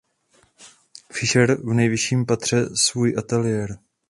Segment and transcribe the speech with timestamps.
[1.11, 3.77] Fišer v nejvyšším patře svůj ateliér.